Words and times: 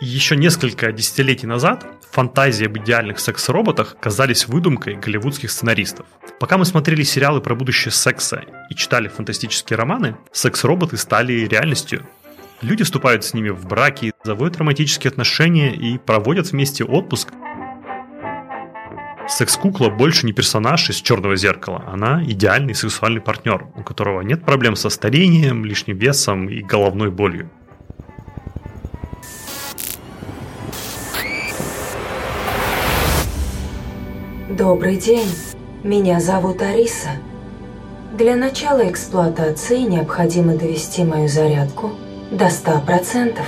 Еще 0.00 0.36
несколько 0.36 0.92
десятилетий 0.92 1.46
назад 1.46 1.86
фантазии 2.10 2.66
об 2.66 2.76
идеальных 2.78 3.20
секс-роботах 3.20 3.96
казались 4.00 4.48
выдумкой 4.48 4.96
голливудских 4.96 5.50
сценаристов. 5.50 6.06
Пока 6.38 6.58
мы 6.58 6.64
смотрели 6.64 7.02
сериалы 7.04 7.40
про 7.40 7.54
будущее 7.54 7.92
секса 7.92 8.42
и 8.70 8.74
читали 8.74 9.08
фантастические 9.08 9.76
романы, 9.76 10.16
секс-роботы 10.32 10.96
стали 10.96 11.46
реальностью. 11.46 12.06
Люди 12.60 12.84
вступают 12.84 13.24
с 13.24 13.32
ними 13.32 13.48
в 13.48 13.66
браки, 13.66 14.12
заводят 14.24 14.58
романтические 14.58 15.10
отношения 15.10 15.74
и 15.74 15.96
проводят 15.96 16.52
вместе 16.52 16.84
отпуск. 16.84 17.28
Секс-кукла 19.30 19.90
больше 19.90 20.26
не 20.26 20.32
персонаж 20.32 20.90
из 20.90 20.96
черного 20.96 21.36
зеркала, 21.36 21.84
она 21.86 22.22
идеальный 22.24 22.74
сексуальный 22.74 23.20
партнер, 23.20 23.68
у 23.76 23.82
которого 23.82 24.22
нет 24.22 24.44
проблем 24.44 24.74
со 24.74 24.90
старением, 24.90 25.64
лишним 25.64 25.96
весом 25.96 26.48
и 26.48 26.60
головной 26.60 27.10
болью. 27.10 27.48
Добрый 34.50 34.96
день. 34.96 35.28
Меня 35.84 36.20
зовут 36.20 36.60
Ариса. 36.60 37.10
Для 38.18 38.36
начала 38.36 38.86
эксплуатации 38.90 39.78
необходимо 39.78 40.56
довести 40.56 41.04
мою 41.04 41.28
зарядку 41.28 41.92
до 42.32 42.46
100%. 42.46 43.38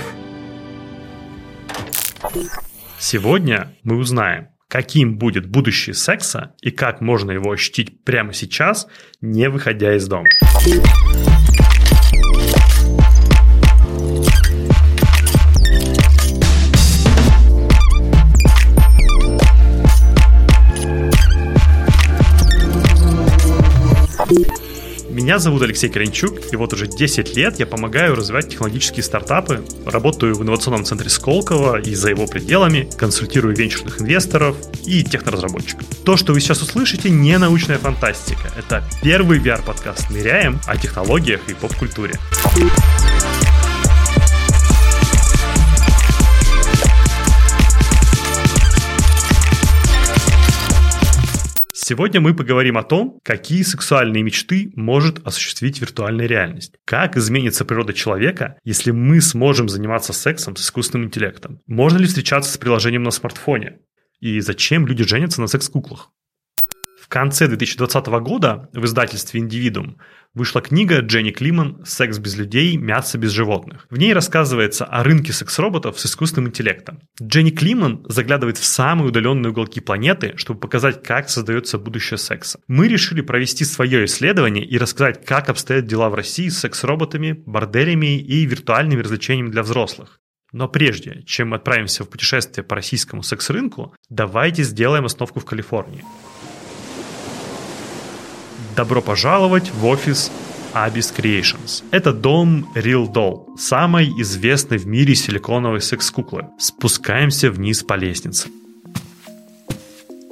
Сегодня 2.97 3.75
мы 3.83 3.97
узнаем, 3.97 4.47
каким 4.73 5.19
будет 5.19 5.45
будущее 5.45 5.93
секса 5.93 6.55
и 6.63 6.71
как 6.71 6.99
можно 6.99 7.29
его 7.29 7.51
ощутить 7.51 8.03
прямо 8.03 8.33
сейчас, 8.33 8.87
не 9.21 9.47
выходя 9.47 9.95
из 9.95 10.07
дома. 10.07 10.25
Меня 25.13 25.37
зовут 25.37 25.61
Алексей 25.61 25.89
Коренчук, 25.89 26.51
и 26.51 26.55
вот 26.55 26.73
уже 26.73 26.87
10 26.87 27.35
лет 27.35 27.59
я 27.59 27.67
помогаю 27.67 28.15
развивать 28.15 28.49
технологические 28.49 29.03
стартапы, 29.03 29.63
работаю 29.85 30.33
в 30.33 30.41
инновационном 30.41 30.85
центре 30.85 31.07
Сколково 31.07 31.79
и 31.79 31.93
за 31.93 32.09
его 32.09 32.25
пределами, 32.25 32.89
консультирую 32.97 33.55
венчурных 33.55 34.01
инвесторов 34.01 34.57
и 34.87 35.03
техноразработчиков. 35.03 35.85
То, 36.03 36.17
что 36.17 36.33
вы 36.33 36.39
сейчас 36.39 36.63
услышите, 36.63 37.11
не 37.11 37.37
научная 37.37 37.77
фантастика. 37.77 38.51
Это 38.57 38.83
первый 39.03 39.37
VR-подкаст 39.37 40.09
«Ныряем» 40.09 40.59
о 40.65 40.77
технологиях 40.77 41.41
и 41.47 41.53
поп-культуре. 41.53 42.15
Сегодня 51.93 52.21
мы 52.21 52.33
поговорим 52.33 52.79
о 52.79 52.83
том, 52.83 53.19
какие 53.23 53.61
сексуальные 53.61 54.23
мечты 54.23 54.71
может 54.75 55.19
осуществить 55.27 55.79
виртуальная 55.79 56.25
реальность. 56.25 56.73
Как 56.85 57.15
изменится 57.17 57.65
природа 57.65 57.93
человека, 57.93 58.57
если 58.63 58.89
мы 58.89 59.21
сможем 59.21 59.69
заниматься 59.69 60.11
сексом 60.11 60.55
с 60.55 60.61
искусственным 60.63 61.05
интеллектом? 61.05 61.59
Можно 61.67 61.99
ли 61.99 62.07
встречаться 62.07 62.51
с 62.51 62.57
приложением 62.57 63.03
на 63.03 63.11
смартфоне? 63.11 63.77
И 64.19 64.39
зачем 64.39 64.87
люди 64.87 65.03
женятся 65.03 65.39
на 65.39 65.45
секс-куклах? 65.45 66.09
Конце 67.13 67.47
2020 67.47 68.07
года 68.23 68.71
в 68.73 68.85
издательстве 68.85 69.39
«Индивидуум» 69.39 69.97
вышла 70.33 70.61
книга 70.61 70.97
Дженни 71.01 71.29
Климан 71.29 71.85
«Секс 71.85 72.17
без 72.17 72.35
людей, 72.35 72.75
мясо 72.75 73.19
без 73.19 73.29
животных». 73.29 73.85
В 73.91 73.99
ней 73.99 74.13
рассказывается 74.13 74.85
о 74.85 75.03
рынке 75.03 75.31
секс-роботов 75.31 75.99
с 75.99 76.07
искусственным 76.07 76.49
интеллектом. 76.49 77.01
Дженни 77.21 77.51
Климан 77.51 78.03
заглядывает 78.09 78.57
в 78.57 78.65
самые 78.65 79.09
удаленные 79.09 79.51
уголки 79.51 79.79
планеты, 79.79 80.33
чтобы 80.37 80.59
показать, 80.59 81.03
как 81.03 81.29
создается 81.29 81.77
будущее 81.77 82.17
секса. 82.17 82.59
Мы 82.67 82.87
решили 82.87 83.21
провести 83.21 83.63
свое 83.63 84.05
исследование 84.05 84.65
и 84.65 84.79
рассказать, 84.79 85.23
как 85.23 85.49
обстоят 85.49 85.85
дела 85.85 86.09
в 86.09 86.15
России 86.15 86.49
с 86.49 86.61
секс-роботами, 86.61 87.43
борделями 87.45 88.17
и 88.17 88.43
виртуальными 88.47 89.03
развлечениями 89.03 89.51
для 89.51 89.61
взрослых. 89.61 90.19
Но 90.51 90.67
прежде, 90.67 91.21
чем 91.27 91.49
мы 91.49 91.57
отправимся 91.57 92.05
в 92.05 92.09
путешествие 92.09 92.63
по 92.63 92.75
российскому 92.75 93.21
секс-рынку, 93.21 93.95
давайте 94.09 94.63
сделаем 94.63 95.05
остановку 95.05 95.39
в 95.39 95.45
Калифорнии. 95.45 96.03
Добро 98.75 99.01
пожаловать 99.01 99.71
в 99.71 99.85
офис 99.85 100.31
Abyss 100.73 101.15
Creations. 101.15 101.83
Это 101.91 102.11
дом 102.11 102.67
Real 102.75 103.05
Doll, 103.05 103.55
самой 103.55 104.09
известной 104.21 104.79
в 104.79 104.87
мире 104.87 105.13
силиконовой 105.13 105.79
секс-куклы. 105.79 106.47
Спускаемся 106.57 107.51
вниз 107.51 107.83
по 107.83 107.93
лестнице. 107.93 108.49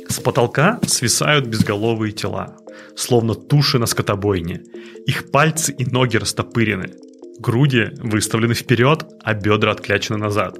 С 0.09 0.19
потолка 0.19 0.79
свисают 0.87 1.45
безголовые 1.45 2.13
тела, 2.13 2.57
словно 2.95 3.35
туши 3.35 3.77
на 3.77 3.85
скотобойне. 3.85 4.63
Их 5.05 5.29
пальцы 5.29 5.71
и 5.71 5.85
ноги 5.85 6.17
растопырены. 6.17 6.93
Груди 7.37 7.89
выставлены 7.99 8.55
вперед, 8.55 9.05
а 9.23 9.35
бедра 9.35 9.71
отклячены 9.71 10.17
назад. 10.17 10.57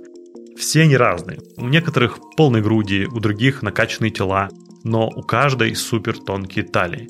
Все 0.55 0.81
они 0.83 0.95
разные. 0.95 1.39
У 1.57 1.67
некоторых 1.67 2.19
полные 2.37 2.61
груди, 2.61 3.07
у 3.11 3.19
других 3.19 3.63
накачанные 3.63 4.11
тела, 4.11 4.49
но 4.83 5.07
у 5.07 5.23
каждой 5.23 5.75
супер 5.75 6.19
тонкие 6.19 6.65
талии. 6.65 7.09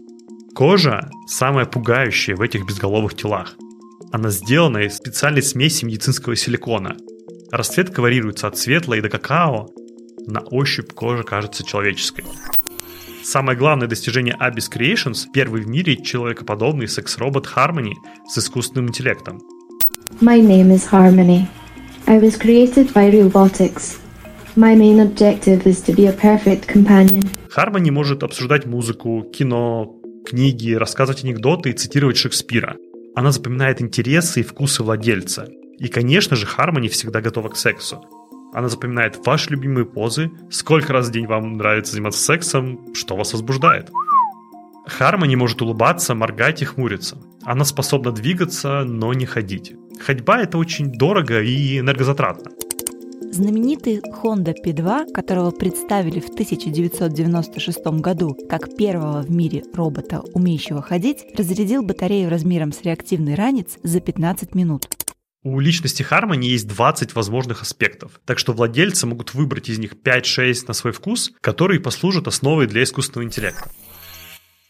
Кожа 0.53 1.09
самая 1.27 1.65
пугающая 1.65 2.35
в 2.35 2.41
этих 2.41 2.65
безголовых 2.65 3.15
телах. 3.15 3.55
Она 4.11 4.29
сделана 4.29 4.79
из 4.79 4.97
специальной 4.97 5.41
смеси 5.41 5.85
медицинского 5.85 6.35
силикона. 6.35 6.97
Расцветка 7.51 8.01
варьируется 8.01 8.47
от 8.47 8.57
светлой 8.57 9.01
до 9.01 9.09
какао. 9.09 9.69
На 10.27 10.41
ощупь 10.41 10.91
кожа 10.91 11.23
кажется 11.23 11.63
человеческой. 11.63 12.25
Самое 13.23 13.57
главное 13.57 13.87
достижение 13.87 14.35
Abyss 14.39 14.69
Creations– 14.69 15.27
первый 15.33 15.61
в 15.61 15.67
мире 15.67 15.95
человекоподобный 15.95 16.87
секс-робот 16.87 17.47
Harmony 17.55 17.93
с 18.27 18.37
искусственным 18.37 18.89
интеллектом. 18.89 19.39
My 20.19 20.41
name 20.41 20.75
is 20.75 20.89
Harmony. 20.91 21.45
I 22.07 22.19
was 22.19 22.37
created 22.37 22.91
by 22.93 23.09
Realbotics. 23.09 23.99
My 24.57 24.75
main 24.75 24.99
objective 24.99 25.65
is 25.65 25.81
to 25.83 25.95
be 25.95 26.07
a 26.07 26.13
perfect 26.13 26.67
companion. 26.67 27.23
Harmony 27.55 27.89
может 27.89 28.23
обсуждать 28.23 28.65
музыку, 28.65 29.23
кино, 29.31 30.00
книги, 30.25 30.73
рассказывать 30.73 31.23
анекдоты 31.23 31.69
и 31.69 31.73
цитировать 31.73 32.17
Шекспира. 32.17 32.75
Она 33.15 33.31
запоминает 33.31 33.81
интересы 33.81 34.39
и 34.39 34.43
вкусы 34.43 34.83
владельца. 34.83 35.47
И, 35.79 35.87
конечно 35.87 36.35
же, 36.35 36.45
Хармони 36.45 36.87
всегда 36.87 37.21
готова 37.21 37.49
к 37.49 37.57
сексу. 37.57 38.03
Она 38.53 38.67
запоминает 38.69 39.25
ваши 39.25 39.49
любимые 39.51 39.85
позы, 39.85 40.29
сколько 40.49 40.93
раз 40.93 41.07
в 41.07 41.11
день 41.11 41.25
вам 41.25 41.57
нравится 41.57 41.93
заниматься 41.93 42.21
сексом, 42.21 42.93
что 42.93 43.15
вас 43.15 43.33
возбуждает. 43.33 43.89
Хармони 44.85 45.35
может 45.35 45.61
улыбаться, 45.61 46.15
моргать 46.15 46.61
и 46.61 46.65
хмуриться. 46.65 47.17
Она 47.43 47.63
способна 47.63 48.11
двигаться, 48.11 48.83
но 48.83 49.13
не 49.13 49.25
ходить. 49.25 49.73
Ходьба 49.99 50.41
это 50.41 50.57
очень 50.57 50.91
дорого 50.91 51.41
и 51.41 51.79
энергозатратно. 51.79 52.51
Знаменитый 53.31 54.01
Honda 54.21 54.53
P2, 54.53 55.13
которого 55.13 55.51
представили 55.51 56.19
в 56.19 56.27
1996 56.27 57.79
году 58.01 58.35
как 58.49 58.75
первого 58.75 59.21
в 59.21 59.31
мире 59.31 59.63
робота, 59.73 60.19
умеющего 60.33 60.81
ходить, 60.81 61.25
разрядил 61.37 61.81
батарею 61.81 62.29
размером 62.29 62.73
с 62.73 62.81
реактивный 62.81 63.35
ранец 63.35 63.77
за 63.83 64.01
15 64.01 64.53
минут. 64.53 64.85
У 65.43 65.61
личности 65.61 66.05
Harmony 66.07 66.43
есть 66.43 66.67
20 66.67 67.15
возможных 67.15 67.61
аспектов, 67.61 68.19
так 68.25 68.37
что 68.37 68.51
владельцы 68.51 69.07
могут 69.07 69.33
выбрать 69.33 69.69
из 69.69 69.79
них 69.79 69.93
5-6 69.93 70.65
на 70.67 70.73
свой 70.73 70.91
вкус, 70.91 71.31
которые 71.39 71.79
послужат 71.79 72.27
основой 72.27 72.67
для 72.67 72.83
искусственного 72.83 73.25
интеллекта. 73.25 73.71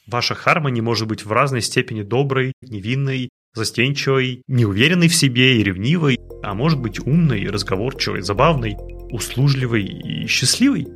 Ваша 0.06 0.36
Harmony 0.36 0.82
может 0.82 1.08
быть 1.08 1.26
в 1.26 1.32
разной 1.32 1.62
степени 1.64 2.04
доброй, 2.04 2.54
невинной, 2.62 3.30
застенчивой, 3.54 4.44
неуверенной 4.48 5.08
в 5.08 5.16
себе 5.16 5.60
и 5.60 5.64
ревнивой, 5.64 6.20
а 6.44 6.54
может 6.54 6.80
быть 6.80 7.00
умной, 7.00 7.48
разговорчивой, 7.48 8.22
забавной, 8.22 8.76
услужливой 9.12 9.84
и 9.84 10.28
счастливой. 10.28 10.88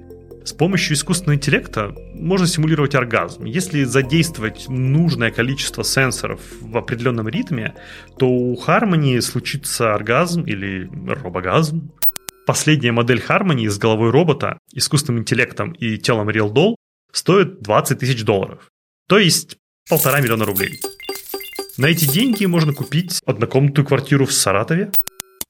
С 0.46 0.54
помощью 0.54 0.96
искусственного 0.96 1.38
интеллекта 1.38 1.96
можно 2.14 2.46
симулировать 2.46 2.94
оргазм. 2.94 3.46
Если 3.46 3.84
задействовать 3.84 4.66
нужное 4.70 5.32
количество 5.32 5.84
сенсоров 5.84 6.40
в 6.62 6.78
определенном 6.78 7.28
ритме, 7.28 7.74
то 8.20 8.30
у 8.30 8.56
Harmony 8.56 9.20
случится 9.22 9.96
оргазм 9.96 10.44
или 10.44 10.88
робогазм. 11.08 11.92
Последняя 12.46 12.92
модель 12.92 13.24
Harmony 13.28 13.68
с 13.68 13.80
головой 13.80 14.12
робота, 14.12 14.60
искусственным 14.72 15.22
интеллектом 15.22 15.72
и 15.72 15.98
телом 15.98 16.30
Real 16.30 16.54
Doll 16.54 16.76
стоит 17.12 17.62
20 17.64 17.98
тысяч 17.98 18.24
долларов. 18.24 18.70
То 19.08 19.18
есть 19.18 19.58
полтора 19.90 20.22
миллиона 20.22 20.46
рублей. 20.46 20.80
На 21.78 21.88
эти 21.88 22.06
деньги 22.06 22.46
можно 22.46 22.74
купить 22.74 23.22
однокомнатную 23.26 23.86
квартиру 23.86 24.26
в 24.26 24.34
Саратове, 24.34 24.92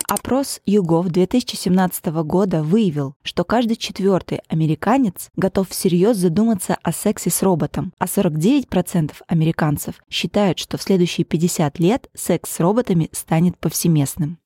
Опрос 0.08 0.62
YouGov 0.68 1.10
2017 1.10 2.06
года 2.06 2.62
выявил, 2.62 3.16
что 3.24 3.44
каждый 3.44 3.76
четвертый 3.76 4.42
американец 4.50 5.32
готов 5.36 5.70
всерьез 5.70 6.18
задуматься 6.18 6.78
о 6.84 6.92
сексе 6.92 7.32
с 7.32 7.42
роботом, 7.42 7.92
а 7.98 8.06
49% 8.06 9.14
американцев 9.28 9.96
считают, 10.08 10.60
что 10.60 10.78
в 10.78 10.84
следующие 10.84 11.26
50 11.26 11.80
лет 11.80 12.08
секс 12.14 12.52
с 12.52 12.60
роботами 12.60 13.10
станет 13.14 13.58
повсеместным. 13.58 14.38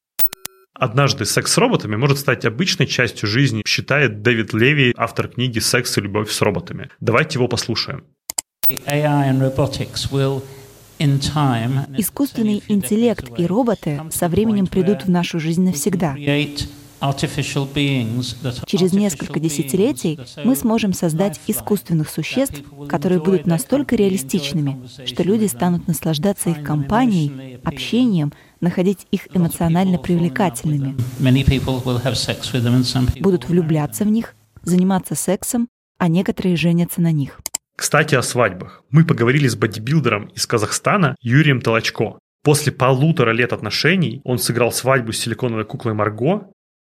Однажды 0.73 1.25
секс 1.25 1.51
с 1.51 1.57
роботами 1.57 1.97
может 1.97 2.19
стать 2.19 2.45
обычной 2.45 2.87
частью 2.87 3.27
жизни, 3.27 3.63
считает 3.67 4.21
Дэвид 4.21 4.53
Леви, 4.53 4.93
автор 4.95 5.27
книги 5.27 5.59
«Секс 5.59 5.97
и 5.97 6.01
любовь 6.01 6.31
с 6.31 6.41
роботами». 6.41 6.89
Давайте 7.01 7.37
его 7.37 7.49
послушаем. 7.49 8.05
Искусственный 10.99 12.61
интеллект 12.67 13.31
и 13.37 13.45
роботы 13.45 14.01
со 14.11 14.27
временем 14.27 14.67
придут 14.67 15.05
в 15.05 15.09
нашу 15.09 15.39
жизнь 15.39 15.63
навсегда. 15.63 16.15
Через 18.65 18.91
несколько 18.91 19.39
десятилетий 19.39 20.19
мы 20.43 20.55
сможем 20.55 20.91
создать 20.91 21.39
искусственных 21.47 22.09
существ, 22.09 22.61
которые 22.89 23.21
будут 23.21 23.45
настолько 23.45 23.95
реалистичными, 23.95 24.81
что 25.05 25.23
люди 25.23 25.45
станут 25.45 25.87
наслаждаться 25.87 26.49
их 26.49 26.61
компанией, 26.63 27.59
общением, 27.63 28.33
находить 28.59 29.07
их 29.11 29.27
эмоционально 29.33 29.97
привлекательными, 29.97 30.97
будут 33.21 33.47
влюбляться 33.47 34.03
в 34.03 34.07
них, 34.07 34.35
заниматься 34.63 35.15
сексом, 35.15 35.69
а 35.97 36.09
некоторые 36.09 36.57
женятся 36.57 36.99
на 37.01 37.13
них. 37.13 37.39
Кстати, 37.79 38.13
о 38.13 38.21
свадьбах. 38.21 38.83
Мы 38.89 39.05
поговорили 39.05 39.47
с 39.47 39.55
бодибилдером 39.55 40.25
из 40.35 40.45
Казахстана 40.45 41.15
Юрием 41.21 41.61
Толочко. 41.61 42.19
После 42.43 42.73
полутора 42.73 43.31
лет 43.31 43.53
отношений 43.53 44.19
он 44.25 44.37
сыграл 44.37 44.73
свадьбу 44.73 45.13
с 45.13 45.17
силиконовой 45.17 45.63
куклой 45.63 45.93
Марго, 45.93 46.51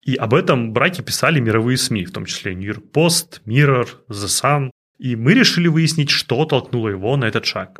и 0.06 0.15
об 0.15 0.32
этом 0.32 0.73
браке 0.73 1.03
писали 1.03 1.38
мировые 1.38 1.77
СМИ, 1.77 2.06
в 2.06 2.12
том 2.12 2.25
числе 2.25 2.55
York 2.55 2.85
Post, 2.94 3.43
Mirror, 3.44 3.88
The 4.09 4.27
Sun. 4.27 4.71
И 4.99 5.17
мы 5.17 5.35
решили 5.35 5.69
выяснить, 5.69 6.09
что 6.09 6.47
толкнуло 6.47 6.88
его 6.88 7.15
на 7.19 7.26
этот 7.26 7.44
шаг. 7.44 7.76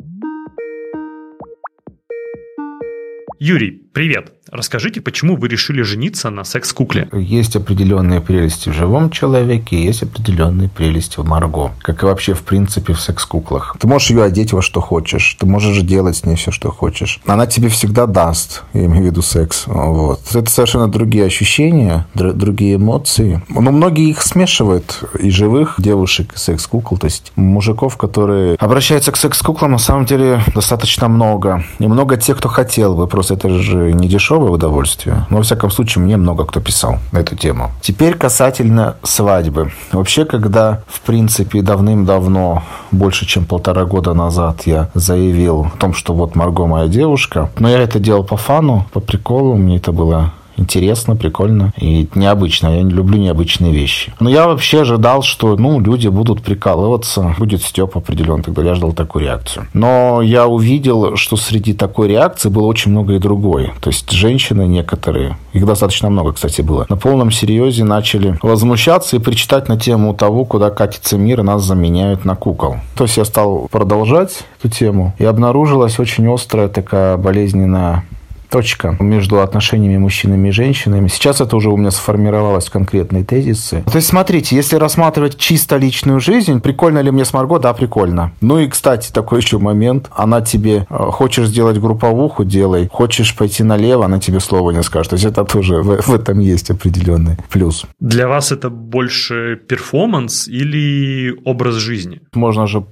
Юрий, 3.39 3.89
привет. 3.93 4.31
Расскажите, 4.51 4.99
почему 4.99 5.37
вы 5.37 5.47
решили 5.47 5.81
жениться 5.81 6.29
на 6.29 6.43
секс-кукле? 6.43 7.07
Есть 7.13 7.55
определенные 7.55 8.19
прелести 8.19 8.67
в 8.67 8.73
живом 8.73 9.09
человеке, 9.09 9.81
есть 9.81 10.03
определенные 10.03 10.67
прелести 10.67 11.19
в 11.19 11.25
Марго. 11.25 11.71
Как 11.81 12.03
и 12.03 12.05
вообще, 12.05 12.33
в 12.33 12.41
принципе, 12.41 12.93
в 12.93 12.99
секс-куклах. 12.99 13.77
Ты 13.79 13.87
можешь 13.87 14.09
ее 14.09 14.23
одеть 14.23 14.51
во 14.51 14.61
что 14.61 14.81
хочешь. 14.81 15.37
Ты 15.39 15.45
можешь 15.45 15.81
делать 15.83 16.17
с 16.17 16.25
ней 16.25 16.35
все, 16.35 16.51
что 16.51 16.69
хочешь. 16.69 17.21
Она 17.25 17.45
тебе 17.45 17.69
всегда 17.69 18.07
даст, 18.07 18.63
я 18.73 18.85
имею 18.85 19.03
в 19.03 19.05
виду 19.05 19.21
секс. 19.21 19.63
Вот. 19.67 20.19
Это 20.33 20.49
совершенно 20.51 20.89
другие 20.89 21.25
ощущения, 21.25 22.05
др- 22.13 22.33
другие 22.33 22.75
эмоции. 22.75 23.41
Но 23.47 23.71
многие 23.71 24.09
их 24.09 24.21
смешивают. 24.21 25.01
И 25.17 25.29
живых 25.29 25.75
девушек, 25.77 26.33
и 26.35 26.37
секс-кукол. 26.37 26.97
То 26.97 27.05
есть 27.05 27.31
мужиков, 27.37 27.95
которые 27.95 28.55
обращаются 28.55 29.13
к 29.13 29.17
секс-куклам, 29.17 29.71
на 29.71 29.77
самом 29.77 30.05
деле 30.05 30.43
достаточно 30.53 31.07
много. 31.07 31.63
И 31.79 31.87
много 31.87 32.17
тех, 32.17 32.37
кто 32.37 32.49
хотел 32.49 32.95
бы. 32.95 33.07
Просто 33.07 33.35
это 33.35 33.47
же 33.47 33.80
не 33.89 34.07
дешево 34.07 34.31
дешевое 34.31 34.51
удовольствие. 34.51 35.25
Но, 35.29 35.37
во 35.37 35.43
всяком 35.43 35.71
случае, 35.71 36.03
мне 36.03 36.17
много 36.17 36.45
кто 36.45 36.59
писал 36.59 36.99
на 37.11 37.19
эту 37.19 37.35
тему. 37.35 37.71
Теперь 37.81 38.13
касательно 38.13 38.95
свадьбы. 39.03 39.71
Вообще, 39.91 40.25
когда, 40.25 40.83
в 40.87 41.01
принципе, 41.01 41.61
давным-давно, 41.61 42.63
больше 42.91 43.25
чем 43.25 43.45
полтора 43.45 43.85
года 43.85 44.13
назад, 44.13 44.61
я 44.65 44.89
заявил 44.93 45.67
о 45.73 45.77
том, 45.77 45.93
что 45.93 46.13
вот 46.13 46.35
Марго 46.35 46.65
моя 46.65 46.87
девушка, 46.87 47.49
но 47.59 47.69
я 47.69 47.79
это 47.79 47.99
делал 47.99 48.23
по 48.23 48.37
фану, 48.37 48.85
по 48.93 48.99
приколу, 48.99 49.55
мне 49.55 49.77
это 49.77 49.91
было 49.91 50.31
интересно, 50.61 51.15
прикольно 51.15 51.73
и 51.77 52.07
необычно. 52.15 52.75
Я 52.75 52.83
не 52.83 52.91
люблю 52.91 53.17
необычные 53.17 53.73
вещи. 53.73 54.13
Но 54.19 54.29
я 54.29 54.47
вообще 54.47 54.81
ожидал, 54.81 55.21
что 55.21 55.57
ну, 55.57 55.79
люди 55.79 56.07
будут 56.07 56.41
прикалываться, 56.41 57.35
будет 57.37 57.61
степ 57.63 57.97
определен. 57.97 58.43
Тогда 58.43 58.63
я 58.63 58.75
ждал 58.75 58.93
такую 58.93 59.25
реакцию. 59.25 59.67
Но 59.73 60.21
я 60.21 60.47
увидел, 60.47 61.15
что 61.17 61.35
среди 61.35 61.73
такой 61.73 62.07
реакции 62.07 62.49
было 62.49 62.67
очень 62.67 62.91
много 62.91 63.15
и 63.15 63.19
другой. 63.19 63.71
То 63.81 63.89
есть 63.89 64.09
женщины 64.11 64.67
некоторые, 64.67 65.37
их 65.53 65.65
достаточно 65.65 66.09
много, 66.09 66.33
кстати, 66.33 66.61
было, 66.61 66.85
на 66.89 66.97
полном 66.97 67.31
серьезе 67.31 67.83
начали 67.83 68.37
возмущаться 68.41 69.15
и 69.15 69.19
причитать 69.19 69.67
на 69.67 69.77
тему 69.77 70.13
того, 70.13 70.45
куда 70.45 70.69
катится 70.69 71.17
мир, 71.17 71.41
и 71.41 71.43
нас 71.43 71.63
заменяют 71.63 72.25
на 72.25 72.35
кукол. 72.35 72.77
То 72.95 73.05
есть 73.05 73.17
я 73.17 73.25
стал 73.25 73.67
продолжать 73.71 74.43
эту 74.59 74.69
тему, 74.69 75.13
и 75.17 75.25
обнаружилась 75.25 75.99
очень 75.99 76.31
острая 76.31 76.67
такая 76.67 77.17
болезненная 77.17 78.05
точка 78.51 78.97
между 78.99 79.41
отношениями 79.41 79.97
мужчинами 79.97 80.49
и 80.49 80.51
женщинами. 80.51 81.07
Сейчас 81.07 81.41
это 81.41 81.55
уже 81.55 81.69
у 81.69 81.77
меня 81.77 81.89
сформировалось 81.89 82.67
в 82.67 82.71
конкретные 82.71 83.23
тезисы. 83.23 83.83
То 83.85 83.95
есть, 83.95 84.07
смотрите, 84.07 84.55
если 84.55 84.75
рассматривать 84.75 85.37
чисто 85.37 85.77
личную 85.77 86.19
жизнь, 86.19 86.59
прикольно 86.59 86.99
ли 86.99 87.11
мне 87.11 87.25
с 87.25 87.33
Марго? 87.33 87.59
Да, 87.59 87.73
прикольно. 87.73 88.33
Ну 88.41 88.59
и, 88.59 88.67
кстати, 88.67 89.11
такой 89.11 89.39
еще 89.39 89.57
момент. 89.57 90.09
Она 90.15 90.41
тебе, 90.41 90.85
э, 90.89 90.95
хочешь 91.11 91.47
сделать 91.47 91.79
групповуху, 91.79 92.43
делай. 92.43 92.89
Хочешь 92.91 93.35
пойти 93.35 93.63
налево, 93.63 94.05
она 94.05 94.19
тебе 94.19 94.39
слова 94.39 94.71
не 94.71 94.83
скажет. 94.83 95.11
То 95.11 95.15
есть, 95.15 95.25
это 95.25 95.45
тоже 95.45 95.81
в, 95.81 96.01
в 96.01 96.13
этом 96.13 96.39
есть 96.39 96.69
определенный 96.69 97.37
плюс. 97.49 97.85
Для 97.99 98.27
вас 98.27 98.51
это 98.51 98.69
больше 98.69 99.55
перформанс 99.67 100.47
или 100.47 101.33
образ 101.45 101.75
жизни? 101.75 102.19
Можно 102.33 102.67
же 102.67 102.83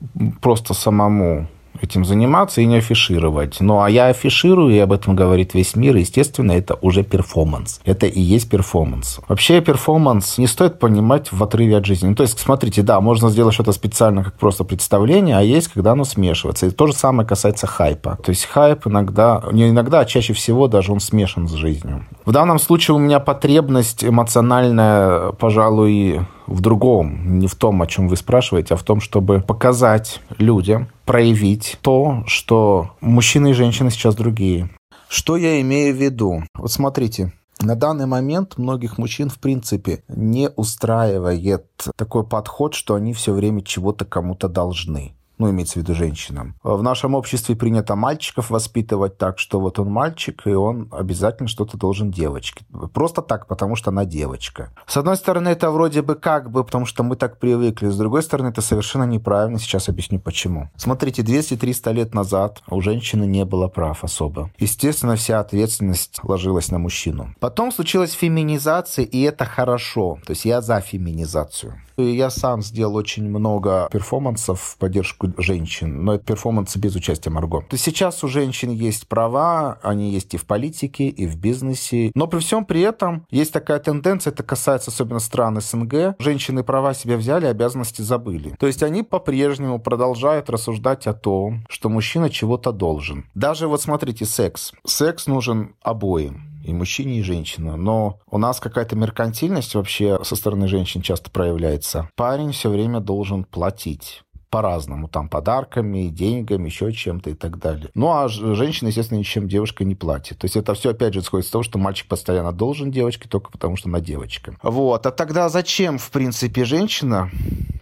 просто 0.42 0.74
самому 0.74 1.48
этим 1.82 2.06
заниматься 2.06 2.62
и 2.62 2.66
не 2.66 2.78
афишировать. 2.78 3.58
Ну, 3.60 3.82
а 3.82 3.90
я 3.90 4.08
афиширую, 4.08 4.76
и 4.76 4.80
об 4.80 4.92
этом 4.92 5.16
говорит 5.16 5.54
весь 5.54 5.76
мир. 5.76 5.96
Естественно, 5.96 6.52
это 6.52 6.78
уже 6.82 7.04
перформанс. 7.04 7.82
Это 7.86 8.06
и 8.06 8.20
есть 8.20 8.50
перформанс. 8.50 9.20
Вообще, 9.28 9.62
перформанс 9.62 10.38
не 10.38 10.48
стоит 10.48 10.80
понимать 10.80 11.32
в 11.32 11.44
отрыве 11.44 11.78
от 11.78 11.86
жизни. 11.86 12.10
Ну, 12.10 12.16
то 12.16 12.24
есть, 12.24 12.40
смотрите, 12.40 12.82
да, 12.82 13.00
можно 13.02 13.30
сделать 13.30 13.54
что-то 13.54 13.72
специально, 13.72 14.24
как 14.24 14.34
просто 14.34 14.64
представление, 14.64 15.38
а 15.38 15.42
есть, 15.42 15.70
когда 15.70 15.92
оно 15.92 16.04
смешивается. 16.04 16.68
И 16.68 16.72
то 16.72 16.88
же 16.88 16.94
самое 16.94 17.28
касается 17.28 17.68
хайпа. 17.68 18.18
То 18.24 18.30
есть, 18.30 18.46
хайп 18.46 18.88
иногда, 18.88 19.44
не 19.52 19.70
иногда, 19.70 20.02
а 20.02 20.06
чаще 20.06 20.34
всего 20.34 20.68
даже 20.68 20.92
он 20.92 21.00
смешан 21.00 21.48
с 21.48 21.54
жизнью. 21.54 22.06
В 22.30 22.32
данном 22.32 22.60
случае 22.60 22.94
у 22.94 23.00
меня 23.00 23.20
потребность 23.20 24.06
эмоциональная, 24.06 25.32
пожалуй, 25.32 26.28
в 26.46 26.62
другом, 26.62 27.40
не 27.40 27.48
в 27.48 27.56
том, 27.56 27.82
о 27.82 27.88
чем 27.88 28.08
вы 28.08 28.18
спрашиваете, 28.18 28.76
а 28.76 28.78
в 28.78 28.84
том, 28.84 29.02
чтобы 29.02 29.42
показать 29.42 30.22
людям, 30.38 30.90
проявить 31.06 31.80
то, 31.82 32.24
что 32.28 32.92
мужчины 33.02 33.50
и 33.50 33.54
женщины 33.54 33.90
сейчас 33.90 34.14
другие. 34.14 34.70
Что 35.08 35.38
я 35.38 35.60
имею 35.62 35.96
в 35.96 35.98
виду? 35.98 36.44
Вот 36.54 36.72
смотрите, 36.72 37.34
на 37.62 37.74
данный 37.74 38.06
момент 38.06 38.60
многих 38.60 39.00
мужчин, 39.00 39.32
в 39.32 39.40
принципе, 39.40 40.04
не 40.08 40.52
устраивает 40.56 41.66
такой 41.96 42.24
подход, 42.24 42.76
что 42.76 42.94
они 42.94 43.16
все 43.16 43.34
время 43.34 43.64
чего-то 43.64 44.06
кому-то 44.06 44.48
должны 44.48 45.16
ну, 45.40 45.50
имеется 45.50 45.74
в 45.74 45.78
виду 45.78 45.96
женщинам. 45.96 46.56
В 46.64 46.84
нашем 46.84 47.16
обществе 47.16 47.56
принято 47.56 47.96
мальчиков 47.96 48.50
воспитывать 48.50 49.18
так, 49.18 49.40
что 49.40 49.60
вот 49.60 49.80
он 49.80 49.90
мальчик, 49.90 50.42
и 50.46 50.52
он 50.52 50.90
обязательно 50.92 51.48
что-то 51.48 51.78
должен 51.78 52.12
девочке. 52.12 52.66
Просто 52.94 53.22
так, 53.22 53.48
потому 53.48 53.76
что 53.76 53.90
она 53.90 54.06
девочка. 54.06 54.72
С 54.86 54.98
одной 54.98 55.16
стороны, 55.16 55.50
это 55.50 55.72
вроде 55.72 56.02
бы 56.02 56.16
как 56.16 56.52
бы, 56.52 56.64
потому 56.64 56.86
что 56.86 57.04
мы 57.04 57.16
так 57.16 57.40
привыкли. 57.40 57.88
С 57.88 57.98
другой 57.98 58.22
стороны, 58.22 58.50
это 58.50 58.62
совершенно 58.62 59.04
неправильно. 59.04 59.60
Сейчас 59.60 59.88
объясню 59.90 60.20
почему. 60.20 60.70
Смотрите, 60.76 61.22
200-300 61.22 61.94
лет 61.94 62.14
назад 62.14 62.62
у 62.70 62.82
женщины 62.82 63.24
не 63.26 63.46
было 63.46 63.68
прав 63.68 64.04
особо. 64.04 64.52
Естественно, 64.60 65.16
вся 65.16 65.40
ответственность 65.40 66.20
ложилась 66.24 66.70
на 66.70 66.80
мужчину. 66.80 67.34
Потом 67.40 67.72
случилась 67.72 68.12
феминизация, 68.12 69.06
и 69.06 69.22
это 69.22 69.46
хорошо. 69.46 70.20
То 70.26 70.32
есть 70.32 70.44
я 70.44 70.62
за 70.62 70.82
феминизацию. 70.82 71.82
Я 72.02 72.30
сам 72.30 72.62
сделал 72.62 72.96
очень 72.96 73.28
много 73.30 73.90
перформансов 73.92 74.62
в 74.62 74.78
поддержку 74.78 75.32
женщин, 75.38 76.04
но 76.04 76.16
это 76.16 76.26
перформансы 76.26 76.80
без 76.80 76.96
участия 76.96 77.30
Марго. 77.30 77.62
То 77.62 77.74
есть 77.74 77.84
сейчас 77.84 78.24
у 78.24 78.28
женщин 78.28 78.72
есть 78.72 79.08
права, 79.08 79.80
они 79.84 80.12
есть 80.12 80.34
и 80.34 80.38
в 80.38 80.46
политике, 80.46 81.08
и 81.08 81.28
в 81.28 81.38
бизнесе, 81.38 82.12
но 82.16 82.28
при 82.28 82.40
всем 82.40 82.66
при 82.66 82.82
этом 82.82 83.26
есть 83.32 83.54
такая 83.54 83.80
тенденция, 83.80 84.32
это 84.32 84.44
касается 84.44 84.92
особенно 84.92 85.20
стран 85.20 85.60
СНГ, 85.62 86.16
женщины 86.20 86.64
права 86.64 86.94
себе 86.94 87.18
взяли, 87.18 87.46
обязанности 87.46 88.02
забыли. 88.02 88.56
То 88.60 88.68
есть 88.68 88.84
они 88.84 89.04
по-прежнему 89.04 89.80
продолжают 89.80 90.50
рассуждать 90.50 91.08
о 91.08 91.14
том, 91.14 91.66
что 91.70 91.90
мужчина 91.90 92.30
чего-то 92.30 92.72
должен. 92.72 93.26
Даже 93.36 93.68
вот 93.68 93.82
смотрите, 93.82 94.26
секс. 94.26 94.74
Секс 94.86 95.28
нужен 95.28 95.76
обоим 95.82 96.49
и 96.64 96.74
мужчине, 96.74 97.20
и 97.20 97.24
женщине. 97.24 97.76
Но 97.76 98.20
у 98.30 98.38
нас 98.38 98.60
какая-то 98.60 98.96
меркантильность 98.96 99.76
вообще 99.76 100.20
со 100.24 100.36
стороны 100.36 100.68
женщин 100.68 101.02
часто 101.02 101.30
проявляется. 101.30 102.10
Парень 102.16 102.52
все 102.52 102.70
время 102.70 103.00
должен 103.00 103.44
платить 103.44 104.24
по-разному, 104.50 105.08
там 105.08 105.30
подарками, 105.30 106.08
деньгами, 106.08 106.66
еще 106.66 106.92
чем-то 106.92 107.30
и 107.30 107.34
так 107.34 107.60
далее. 107.60 107.90
Ну 107.94 108.08
а 108.08 108.28
женщина, 108.28 108.88
естественно, 108.88 109.20
ничем 109.20 109.48
девушка 109.48 109.84
не 109.84 109.96
платит. 109.96 110.40
То 110.40 110.46
есть 110.46 110.58
это 110.58 110.74
все 110.74 110.92
опять 110.92 111.14
же 111.14 111.20
исходит 111.20 111.46
из 111.46 111.52
того, 111.52 111.64
что 111.64 111.78
мальчик 111.78 112.08
постоянно 112.08 112.52
должен 112.52 112.92
девочке 112.92 113.30
только 113.30 113.52
потому, 113.52 113.76
что 113.76 113.90
она 113.90 114.00
девочка. 114.00 114.56
Вот. 114.64 115.06
А 115.06 115.12
тогда 115.12 115.50
зачем, 115.50 115.98
в 115.98 116.10
принципе, 116.10 116.66
женщина 116.66 117.30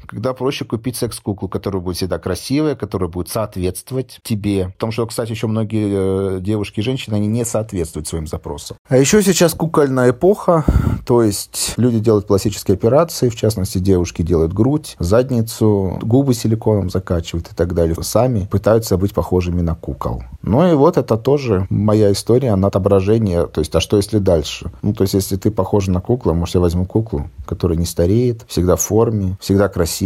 когда 0.07 0.33
проще 0.33 0.65
купить 0.65 0.95
секс-куклу, 0.95 1.47
которая 1.47 1.81
будет 1.81 1.97
всегда 1.97 2.17
красивая, 2.17 2.75
которая 2.75 3.09
будет 3.09 3.29
соответствовать 3.29 4.19
тебе. 4.23 4.69
Потому 4.69 4.91
что, 4.91 5.05
кстати, 5.05 5.31
еще 5.31 5.47
многие 5.47 6.37
э, 6.37 6.39
девушки 6.41 6.79
и 6.79 6.83
женщины, 6.83 7.15
они 7.15 7.27
не 7.27 7.45
соответствуют 7.45 8.07
своим 8.07 8.27
запросам. 8.27 8.77
А 8.87 8.97
еще 8.97 9.21
сейчас 9.21 9.53
кукольная 9.53 10.11
эпоха, 10.11 10.63
то 11.05 11.21
есть 11.21 11.73
люди 11.77 11.99
делают 11.99 12.27
пластические 12.27 12.75
операции, 12.75 13.29
в 13.29 13.35
частности, 13.35 13.77
девушки 13.77 14.21
делают 14.21 14.53
грудь, 14.53 14.95
задницу, 14.99 15.99
губы 16.01 16.33
силиконом 16.33 16.89
закачивают 16.89 17.51
и 17.51 17.55
так 17.55 17.73
далее. 17.73 17.95
Сами 18.01 18.47
пытаются 18.49 18.97
быть 18.97 19.13
похожими 19.13 19.61
на 19.61 19.75
кукол. 19.75 20.23
Ну 20.41 20.71
и 20.71 20.75
вот 20.75 20.97
это 20.97 21.17
тоже 21.17 21.67
моя 21.69 22.11
история, 22.11 22.51
она 22.51 22.69
отображение, 22.69 23.47
то 23.47 23.59
есть, 23.59 23.75
а 23.75 23.81
что 23.81 23.97
если 23.97 24.19
дальше? 24.19 24.71
Ну, 24.81 24.93
то 24.93 25.03
есть, 25.03 25.13
если 25.13 25.35
ты 25.35 25.51
похож 25.51 25.87
на 25.87 25.99
куклу, 25.99 26.33
может, 26.33 26.55
я 26.55 26.61
возьму 26.61 26.85
куклу, 26.85 27.29
которая 27.45 27.77
не 27.77 27.85
стареет, 27.85 28.45
всегда 28.47 28.75
в 28.75 28.81
форме, 28.81 29.37
всегда 29.39 29.67
красивая, 29.67 29.96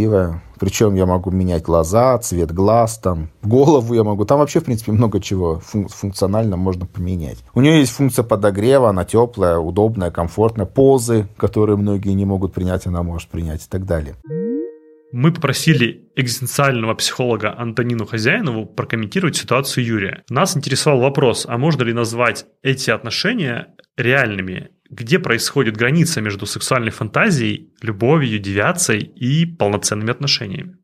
причем 0.60 0.96
я 0.96 1.06
могу 1.06 1.32
менять 1.32 1.64
глаза, 1.64 2.18
цвет 2.20 2.52
глаз, 2.52 3.00
там, 3.00 3.30
голову 3.44 3.94
я 3.94 4.04
могу. 4.04 4.26
Там 4.26 4.40
вообще, 4.40 4.60
в 4.60 4.66
принципе, 4.66 4.92
много 4.92 5.20
чего 5.20 5.60
функ- 5.60 5.92
функционально 5.92 6.58
можно 6.58 6.86
поменять. 6.86 7.40
У 7.54 7.62
нее 7.62 7.80
есть 7.80 7.94
функция 7.94 8.24
подогрева, 8.24 8.90
она 8.90 9.06
теплая, 9.06 9.58
удобная, 9.58 10.12
комфортная. 10.12 10.66
Позы, 10.66 11.28
которые 11.38 11.78
многие 11.78 12.14
не 12.14 12.26
могут 12.26 12.54
принять, 12.54 12.86
она 12.86 13.04
может 13.04 13.30
принять 13.30 13.66
и 13.66 13.70
так 13.70 13.86
далее. 13.86 14.16
Мы 15.14 15.34
попросили 15.34 16.10
экзистенциального 16.16 16.94
психолога 16.94 17.54
Антонину 17.58 18.06
Хозяинову 18.06 18.66
прокомментировать 18.66 19.36
ситуацию 19.36 19.86
Юрия. 19.86 20.24
Нас 20.30 20.56
интересовал 20.56 21.02
вопрос, 21.02 21.46
а 21.50 21.58
можно 21.58 21.84
ли 21.84 21.92
назвать 21.92 22.46
эти 22.64 22.92
отношения 22.92 23.76
реальными? 23.98 24.70
Где 24.92 25.20
происходит 25.20 25.78
граница 25.78 26.20
между 26.20 26.46
сексуальной 26.46 26.92
фантазией, 26.92 27.70
любовью, 27.82 28.40
девиацией 28.40 29.06
и 29.16 29.46
полноценными 29.46 30.12
отношениями? 30.12 30.76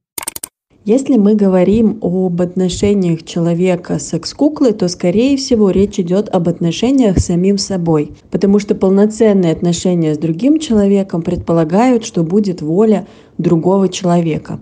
Если 0.86 1.18
мы 1.18 1.36
говорим 1.36 2.00
об 2.02 2.42
отношениях 2.42 3.26
человека 3.26 4.00
с 4.00 4.08
секс-куклой, 4.08 4.72
то, 4.72 4.88
скорее 4.88 5.36
всего, 5.36 5.72
речь 5.72 6.00
идет 6.00 6.30
об 6.30 6.48
отношениях 6.48 7.20
с 7.20 7.26
самим 7.26 7.58
собой. 7.58 8.14
Потому 8.32 8.60
что 8.60 8.76
полноценные 8.76 9.52
отношения 9.52 10.16
с 10.16 10.18
другим 10.18 10.60
человеком 10.60 11.22
предполагают, 11.22 12.06
что 12.06 12.24
будет 12.24 12.62
воля 12.62 13.06
другого 13.38 13.90
человека. 13.90 14.58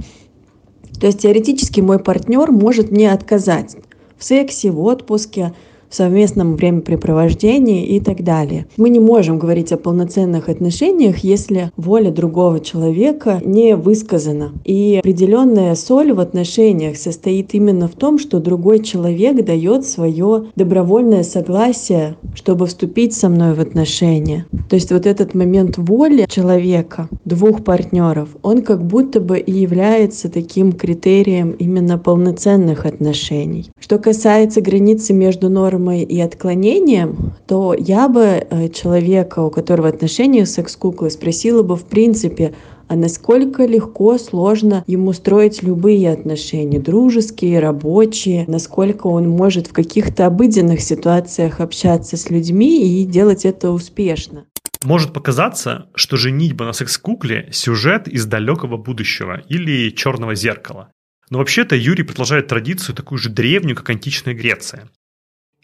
То 0.99 1.05
есть 1.05 1.19
теоретически 1.19 1.81
мой 1.81 1.99
партнер 1.99 2.49
может 2.49 2.89
мне 2.89 3.11
отказать 3.11 3.77
в 4.17 4.23
сексе, 4.23 4.71
в 4.71 4.79
отпуске, 4.81 5.53
совместном 5.89 6.55
времяпрепровождении 6.55 7.85
и 7.85 7.99
так 7.99 8.23
далее. 8.23 8.65
Мы 8.77 8.89
не 8.89 8.99
можем 8.99 9.39
говорить 9.39 9.71
о 9.71 9.77
полноценных 9.77 10.49
отношениях, 10.49 11.19
если 11.19 11.71
воля 11.77 12.11
другого 12.11 12.59
человека 12.59 13.41
не 13.45 13.75
высказана. 13.75 14.51
И 14.63 14.97
определенная 14.99 15.75
соль 15.75 16.13
в 16.13 16.19
отношениях 16.19 16.97
состоит 16.97 17.53
именно 17.53 17.87
в 17.87 17.93
том, 17.93 18.19
что 18.19 18.39
другой 18.39 18.79
человек 18.79 19.45
дает 19.45 19.85
свое 19.85 20.45
добровольное 20.55 21.23
согласие, 21.23 22.15
чтобы 22.33 22.65
вступить 22.65 23.13
со 23.13 23.29
мной 23.29 23.53
в 23.53 23.59
отношения. 23.59 24.45
То 24.69 24.75
есть 24.75 24.91
вот 24.91 25.05
этот 25.05 25.33
момент 25.35 25.77
воли 25.77 26.25
человека, 26.29 27.09
двух 27.23 27.63
партнеров, 27.63 28.29
он 28.41 28.61
как 28.61 28.83
будто 28.83 29.19
бы 29.19 29.37
и 29.37 29.51
является 29.51 30.29
таким 30.29 30.71
критерием 30.71 31.51
именно 31.51 31.97
полноценных 31.97 32.85
отношений. 32.85 33.69
Что 33.79 33.99
касается 33.99 34.61
границы 34.61 35.13
между 35.13 35.49
нормой 35.49 35.74
нормой 35.75 36.03
и 36.03 36.19
отклонением, 36.21 37.33
то 37.47 37.75
я 37.77 38.07
бы 38.07 38.21
э, 38.21 38.69
человека, 38.69 39.41
у 39.41 39.49
которого 39.49 39.89
отношения 39.89 40.45
с 40.45 40.53
секс-куклой, 40.53 41.11
спросила 41.11 41.63
бы 41.63 41.75
в 41.75 41.83
принципе, 41.83 42.53
а 42.87 42.95
насколько 42.95 43.65
легко, 43.65 44.17
сложно 44.17 44.83
ему 44.87 45.11
строить 45.13 45.63
любые 45.63 46.11
отношения, 46.11 46.79
дружеские, 46.79 47.59
рабочие, 47.59 48.45
насколько 48.47 49.07
он 49.07 49.27
может 49.27 49.67
в 49.67 49.73
каких-то 49.73 50.27
обыденных 50.27 50.81
ситуациях 50.81 51.59
общаться 51.59 52.15
с 52.15 52.29
людьми 52.29 53.01
и 53.01 53.05
делать 53.05 53.43
это 53.43 53.71
успешно. 53.71 54.45
Может 54.83 55.13
показаться, 55.13 55.87
что 55.95 56.15
женитьба 56.15 56.65
на 56.65 56.73
секс-кукле– 56.73 57.49
сюжет 57.51 58.07
из 58.07 58.25
далекого 58.25 58.77
будущего 58.77 59.41
или 59.49 59.89
черного 59.89 60.35
зеркала. 60.35 60.89
Но 61.31 61.39
вообще-то 61.39 61.75
Юрий 61.75 62.03
продолжает 62.03 62.47
традицию 62.47 62.95
такую 62.95 63.17
же 63.17 63.29
древнюю, 63.29 63.75
как 63.75 63.89
античная 63.89 64.35
Греция. 64.35 64.89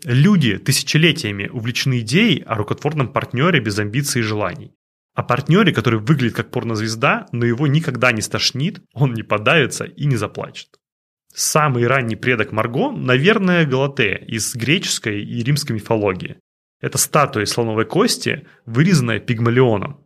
Люди 0.04 0.58
тысячелетиями 0.58 1.48
увлечены 1.48 2.00
идеей 2.00 2.42
о 2.44 2.56
рукотворном 2.56 3.14
партнере 3.14 3.60
без 3.60 3.78
амбиций 3.78 4.22
и 4.22 4.24
желаний. 4.24 4.74
О 5.14 5.24
партнере, 5.24 5.74
который 5.74 6.00
выглядит 6.00 6.36
как 6.36 6.52
порнозвезда, 6.52 7.28
но 7.32 7.46
его 7.46 7.68
никогда 7.68 8.12
не 8.12 8.22
стошнит, 8.22 8.82
он 8.94 9.14
не 9.14 9.24
подавится 9.24 9.84
и 9.84 10.06
не 10.06 10.16
заплачет. 10.16 10.70
Самый 11.34 11.86
ранний 11.86 12.16
предок 12.16 12.52
Марго, 12.52 12.92
наверное, 12.92 13.66
Галатея 13.66 14.16
из 14.16 14.56
греческой 14.56 15.24
и 15.24 15.44
римской 15.44 15.76
мифологии. 15.76 16.38
Это 16.80 16.98
статуя 16.98 17.46
слоновой 17.46 17.86
кости, 17.86 18.48
вырезанная 18.66 19.20
пигмалионом. 19.20 20.01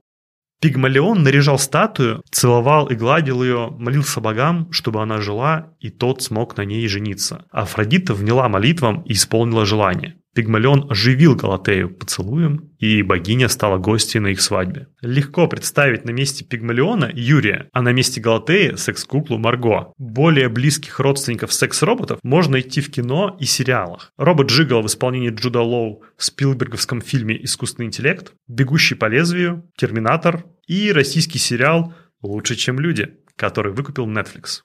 Пигмалион 0.65 1.21
наряжал 1.21 1.59
статую, 1.59 2.23
целовал 2.31 2.87
и 2.87 2.95
гладил 2.95 3.43
ее, 3.43 3.69
молился 3.77 4.19
богам, 4.19 4.67
чтобы 4.71 4.99
она 4.99 5.21
жила, 5.21 5.75
и 5.79 5.91
тот 5.91 6.23
смог 6.23 6.57
на 6.57 6.63
ней 6.65 6.87
жениться. 6.87 7.45
Афродита 7.51 8.15
вняла 8.15 8.49
молитвам 8.49 9.03
и 9.03 9.13
исполнила 9.13 9.63
желание. 9.67 10.15
Пигмалион 10.35 10.91
оживил 10.91 11.33
Галатею 11.33 11.89
поцелуем, 11.89 12.69
и 12.77 13.01
богиня 13.01 13.47
стала 13.47 13.77
гостьей 13.77 14.19
на 14.19 14.27
их 14.27 14.41
свадьбе. 14.41 14.87
Легко 15.01 15.47
представить 15.47 16.03
на 16.03 16.11
месте 16.11 16.43
Пигмалиона 16.43 17.09
Юрия, 17.13 17.69
а 17.71 17.81
на 17.81 17.93
месте 17.93 18.19
Галатеи 18.19 18.75
секс-куклу 18.75 19.37
Марго. 19.37 19.93
Более 19.97 20.49
близких 20.49 20.99
родственников 20.99 21.53
секс-роботов 21.53 22.19
можно 22.21 22.53
найти 22.53 22.81
в 22.81 22.91
кино 22.91 23.37
и 23.39 23.45
сериалах. 23.45 24.11
Робот 24.17 24.51
Джигал 24.51 24.81
в 24.81 24.87
исполнении 24.87 25.29
Джуда 25.29 25.61
Лоу 25.61 26.03
в 26.17 26.25
спилберговском 26.25 26.99
фильме 26.99 27.41
«Искусственный 27.41 27.87
интеллект», 27.87 28.33
«Бегущий 28.49 28.95
по 28.95 29.05
лезвию», 29.05 29.63
«Терминатор» 29.77 30.43
и 30.67 30.91
российский 30.91 31.39
сериал 31.39 31.93
«Лучше, 32.21 32.55
чем 32.55 32.81
люди», 32.81 33.13
который 33.37 33.71
выкупил 33.71 34.05
Netflix. 34.05 34.63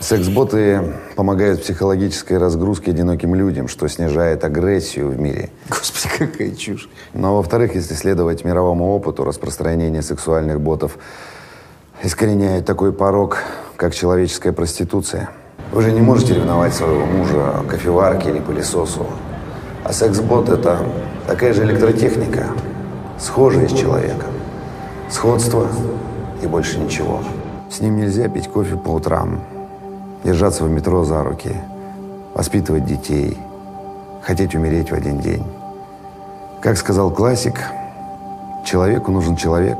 Секс-боты 0.00 0.94
помогают 1.16 1.62
психологической 1.62 2.36
разгрузке 2.36 2.90
одиноким 2.90 3.34
людям, 3.34 3.68
что 3.68 3.88
снижает 3.88 4.44
агрессию 4.44 5.08
в 5.08 5.18
мире. 5.18 5.50
Господи, 5.68 6.14
какая 6.18 6.50
чушь. 6.50 6.90
Но, 7.14 7.36
во-вторых, 7.36 7.74
если 7.74 7.94
следовать 7.94 8.44
мировому 8.44 8.94
опыту, 8.94 9.24
распространение 9.24 10.02
сексуальных 10.02 10.60
ботов 10.60 10.98
искореняет 12.02 12.66
такой 12.66 12.92
порог, 12.92 13.38
как 13.76 13.94
человеческая 13.94 14.52
проституция. 14.52 15.30
Вы 15.72 15.82
же 15.82 15.92
не 15.92 16.00
можете 16.00 16.34
ревновать 16.34 16.74
своего 16.74 17.06
мужа 17.06 17.64
кофеварке 17.68 18.30
или 18.30 18.40
пылесосу. 18.40 19.06
А 19.84 19.92
секс-бот– 19.92 20.48
это 20.50 20.80
такая 21.26 21.54
же 21.54 21.64
электротехника, 21.64 22.48
схожая 23.18 23.68
с 23.68 23.72
человеком. 23.72 24.30
Сходство 25.10 25.66
и 26.42 26.46
больше 26.46 26.78
ничего. 26.78 27.22
С 27.70 27.80
ним 27.80 27.96
нельзя 27.96 28.28
пить 28.28 28.48
кофе 28.48 28.76
по 28.76 28.90
утрам, 28.90 29.40
держаться 30.24 30.64
в 30.64 30.70
метро 30.70 31.04
за 31.04 31.22
руки, 31.22 31.50
воспитывать 32.34 32.86
детей, 32.86 33.36
хотеть 34.22 34.54
умереть 34.54 34.90
в 34.90 34.94
один 34.94 35.20
день. 35.20 35.44
Как 36.62 36.78
сказал 36.78 37.12
классик, 37.12 37.60
человеку 38.66 39.12
нужен 39.12 39.36
человек. 39.36 39.78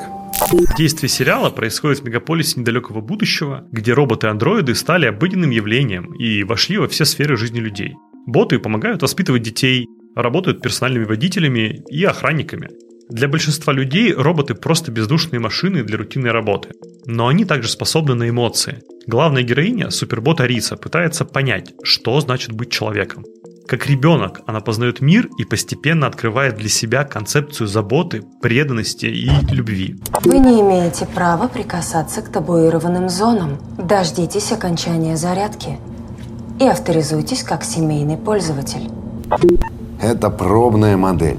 Действие 0.76 1.08
сериала 1.08 1.50
происходит 1.50 2.00
в 2.00 2.04
мегаполисе 2.04 2.60
недалекого 2.60 3.00
будущего, 3.00 3.66
где 3.70 3.92
роботы-андроиды 3.92 4.74
стали 4.74 5.06
обыденным 5.06 5.50
явлением 5.50 6.12
и 6.14 6.42
вошли 6.42 6.76
во 6.76 6.88
все 6.88 7.04
сферы 7.04 7.36
жизни 7.36 7.60
людей. 7.60 7.94
Боты 8.26 8.58
помогают 8.58 9.02
воспитывать 9.02 9.42
детей, 9.42 9.86
работают 10.14 10.60
персональными 10.60 11.04
водителями 11.04 11.82
и 11.88 12.04
охранниками. 12.04 12.68
Для 13.08 13.28
большинства 13.28 13.72
людей 13.72 14.12
роботы 14.12 14.54
просто 14.54 14.90
бездушные 14.90 15.40
машины 15.40 15.84
для 15.84 15.98
рутинной 15.98 16.30
работы. 16.30 16.70
Но 17.06 17.28
они 17.28 17.44
также 17.44 17.68
способны 17.68 18.14
на 18.14 18.28
эмоции. 18.28 18.82
Главная 19.06 19.42
героиня, 19.42 19.90
супербот 19.90 20.40
Ариса, 20.40 20.76
пытается 20.76 21.26
понять, 21.26 21.74
что 21.82 22.18
значит 22.20 22.52
быть 22.52 22.70
человеком. 22.70 23.24
Как 23.66 23.86
ребенок 23.86 24.40
она 24.46 24.60
познает 24.60 25.00
мир 25.02 25.28
и 25.38 25.44
постепенно 25.44 26.06
открывает 26.06 26.56
для 26.56 26.68
себя 26.68 27.04
концепцию 27.04 27.66
заботы, 27.66 28.22
преданности 28.40 29.06
и 29.06 29.30
любви. 29.50 29.96
Вы 30.22 30.38
не 30.38 30.60
имеете 30.60 31.06
права 31.06 31.48
прикасаться 31.48 32.22
к 32.22 32.30
табуированным 32.30 33.08
зонам. 33.08 33.58
Дождитесь 33.78 34.52
окончания 34.52 35.16
зарядки 35.16 35.78
и 36.58 36.64
авторизуйтесь 36.64 37.42
как 37.42 37.64
семейный 37.64 38.16
пользователь. 38.16 38.90
Это 40.00 40.30
пробная 40.30 40.96
модель. 40.96 41.38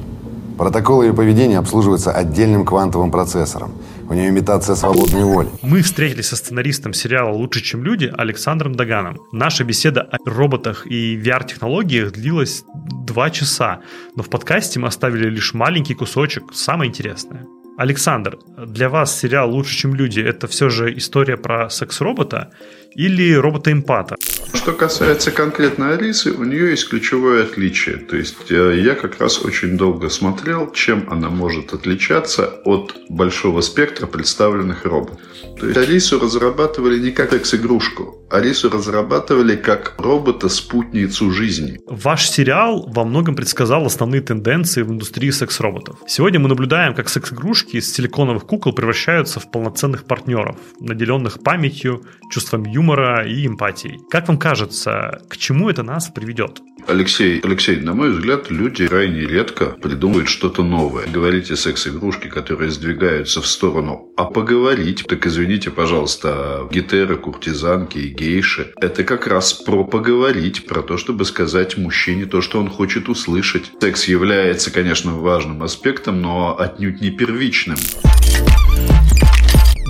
Протокол 0.57 1.01
ее 1.03 1.13
поведения 1.13 1.57
обслуживается 1.57 2.11
отдельным 2.11 2.63
квантовым 2.63 3.11
процессором. 3.11 3.73
У 4.07 4.13
нее 4.13 4.29
имитация 4.29 4.75
свободной 4.75 5.23
воли. 5.23 5.49
Мы 5.63 5.81
встретились 5.81 6.27
со 6.27 6.35
сценаристом 6.35 6.93
сериала 6.93 7.33
«Лучше, 7.33 7.61
чем 7.61 7.83
люди» 7.83 8.13
Александром 8.15 8.75
Доганом. 8.75 9.17
Наша 9.31 9.63
беседа 9.63 10.01
о 10.01 10.17
роботах 10.25 10.85
и 10.85 11.17
VR-технологиях 11.17 12.11
длилась 12.11 12.63
два 13.07 13.31
часа, 13.31 13.81
но 14.15 14.21
в 14.21 14.29
подкасте 14.29 14.79
мы 14.79 14.89
оставили 14.89 15.27
лишь 15.27 15.55
маленький 15.55 15.95
кусочек, 15.95 16.53
самое 16.53 16.89
интересное. 16.89 17.47
Александр, 17.77 18.37
для 18.57 18.89
вас 18.89 19.19
сериал 19.19 19.51
«Лучше, 19.51 19.75
чем 19.75 19.95
люди»— 19.95 20.19
это 20.21 20.47
все 20.47 20.69
же 20.69 20.95
история 20.95 21.35
про 21.35 21.69
секс-робота 21.69 22.51
или 22.95 23.33
робота-эмпата? 23.33 24.15
Что 24.53 24.73
касается 24.73 25.31
конкретно 25.31 25.91
Алисы, 25.91 26.31
у 26.31 26.43
нее 26.43 26.71
есть 26.71 26.89
ключевое 26.89 27.43
отличие. 27.43 27.97
То 27.97 28.15
есть 28.15 28.51
э, 28.51 28.81
я 28.81 28.95
как 28.95 29.19
раз 29.19 29.43
очень 29.43 29.77
долго 29.77 30.09
смотрел, 30.09 30.71
чем 30.71 31.07
она 31.09 31.29
может 31.29 31.73
отличаться 31.73 32.61
от 32.63 32.95
большого 33.09 33.61
спектра 33.61 34.07
представленных 34.07 34.85
роботов. 34.85 35.19
То 35.59 35.67
есть 35.67 35.77
Алису 35.77 36.19
разрабатывали 36.19 36.99
не 36.99 37.11
как 37.11 37.31
секс-игрушку. 37.31 38.25
Алису 38.31 38.69
разрабатывали 38.69 39.55
как 39.55 39.95
робота-спутницу 39.99 41.31
жизни. 41.31 41.79
Ваш 41.87 42.29
сериал 42.29 42.89
во 42.89 43.05
многом 43.05 43.35
предсказал 43.35 43.85
основные 43.85 44.21
тенденции 44.21 44.81
в 44.81 44.91
индустрии 44.91 45.29
секс-роботов. 45.29 45.97
Сегодня 46.07 46.39
мы 46.39 46.49
наблюдаем, 46.49 46.95
как 46.95 47.09
секс-игрушки 47.09 47.77
из 47.77 47.93
силиконовых 47.93 48.45
кукол 48.45 48.73
превращаются 48.73 49.39
в 49.39 49.51
полноценных 49.51 50.05
партнеров, 50.05 50.57
наделенных 50.79 51.43
памятью, 51.43 52.03
чувством 52.31 52.63
юмора 52.63 52.84
и 52.93 53.47
эмпатией. 53.47 53.99
Как 54.09 54.27
вам 54.27 54.37
кажется, 54.37 55.21
к 55.29 55.37
чему 55.37 55.69
это 55.69 55.83
нас 55.83 56.09
приведет? 56.09 56.61
Алексей, 56.87 57.39
Алексей, 57.43 57.77
на 57.77 57.93
мой 57.93 58.11
взгляд, 58.11 58.51
люди 58.51 58.87
крайне 58.87 59.21
редко 59.21 59.65
придумывают 59.65 60.29
что-то 60.29 60.63
новое. 60.63 61.07
Говорить 61.07 61.49
о 61.49 61.55
секс-игрушки, 61.55 62.27
которые 62.27 62.69
сдвигаются 62.69 63.41
в 63.41 63.47
сторону, 63.47 64.11
а 64.15 64.25
поговорить, 64.25 65.03
так 65.07 65.25
извините, 65.25 65.71
пожалуйста, 65.71 66.67
гетеры, 66.71 67.17
куртизанки 67.17 67.97
и 67.97 68.09
гейши, 68.09 68.71
это 68.79 69.03
как 69.03 69.25
раз 69.25 69.53
про 69.53 69.83
поговорить, 69.83 70.67
про 70.67 70.83
то, 70.83 70.97
чтобы 70.97 71.25
сказать 71.25 71.77
мужчине 71.77 72.25
то, 72.25 72.41
что 72.41 72.59
он 72.59 72.69
хочет 72.69 73.09
услышать. 73.09 73.71
Секс 73.81 74.05
является, 74.05 74.71
конечно, 74.71 75.15
важным 75.15 75.63
аспектом, 75.63 76.21
но 76.21 76.55
отнюдь 76.59 77.01
не 77.01 77.09
первичным. 77.09 77.77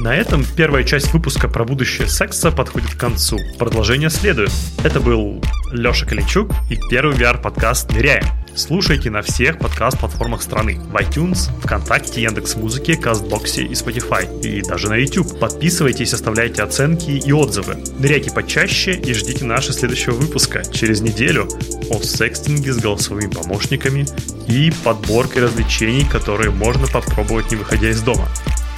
На 0.06 0.16
этом 0.16 0.46
первая 0.46 0.84
часть 0.84 1.12
выпуска 1.14 1.48
про 1.48 1.66
будущее 1.66 2.08
секса 2.08 2.52
подходит 2.52 2.94
к 2.94 3.00
концу. 3.00 3.40
Продолжение 3.58 4.12
следует. 4.12 4.52
Это 4.84 5.00
был 5.00 5.44
Леша 5.72 6.06
Калинчук 6.06 6.52
и 6.70 6.78
первый 6.92 7.18
VR-подкаст 7.18 7.92
«Ныряем». 7.92 8.24
Слушайте 8.56 9.10
на 9.10 9.24
всех 9.24 9.58
подкаст-платформах 9.58 10.44
страны. 10.44 10.80
В 10.80 10.96
iTunes, 10.98 11.50
ВКонтакте, 11.64 12.22
Яндекс.Музыке, 12.22 12.98
Кастбоксе 12.98 13.64
и 13.64 13.72
Spotify. 13.72 14.42
И 14.42 14.62
даже 14.62 14.90
на 14.90 14.96
YouTube. 14.98 15.40
Подписывайтесь, 15.40 16.14
оставляйте 16.14 16.62
оценки 16.62 17.10
и 17.10 17.32
отзывы. 17.32 17.76
Ныряйте 17.98 18.30
почаще 18.30 18.92
и 18.92 19.12
ждите 19.12 19.44
нашего 19.44 19.74
следующего 19.74 20.14
выпуска 20.14 20.62
через 20.72 21.02
неделю 21.02 21.48
о 21.90 22.00
секстинге 22.04 22.74
с 22.74 22.78
голосовыми 22.78 23.32
помощниками 23.32 24.06
и 24.48 24.72
подборкой 24.84 25.46
развлечений, 25.46 26.06
которые 26.06 26.52
можно 26.52 26.86
попробовать 26.86 27.50
не 27.50 27.58
выходя 27.58 27.90
из 27.90 28.04
дома. 28.04 28.30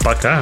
Пока! 0.05 0.41